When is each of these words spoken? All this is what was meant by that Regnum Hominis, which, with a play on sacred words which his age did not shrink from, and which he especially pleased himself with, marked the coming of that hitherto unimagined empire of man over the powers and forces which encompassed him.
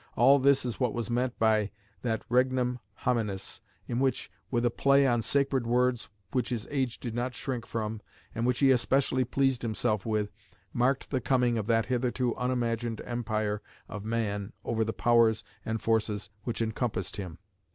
All 0.15 0.39
this 0.39 0.65
is 0.65 0.79
what 0.79 0.95
was 0.95 1.11
meant 1.11 1.37
by 1.37 1.69
that 2.01 2.25
Regnum 2.27 2.79
Hominis, 3.05 3.59
which, 3.87 4.31
with 4.49 4.65
a 4.65 4.71
play 4.71 5.05
on 5.05 5.21
sacred 5.21 5.67
words 5.67 6.09
which 6.31 6.49
his 6.49 6.67
age 6.71 6.99
did 6.99 7.13
not 7.13 7.35
shrink 7.35 7.67
from, 7.67 8.01
and 8.33 8.43
which 8.47 8.57
he 8.61 8.71
especially 8.71 9.23
pleased 9.23 9.61
himself 9.61 10.03
with, 10.03 10.31
marked 10.73 11.11
the 11.11 11.21
coming 11.21 11.55
of 11.55 11.67
that 11.67 11.85
hitherto 11.85 12.35
unimagined 12.35 12.99
empire 13.05 13.61
of 13.87 14.03
man 14.03 14.53
over 14.65 14.83
the 14.83 14.91
powers 14.91 15.43
and 15.63 15.81
forces 15.81 16.31
which 16.45 16.63
encompassed 16.63 17.17
him. 17.17 17.37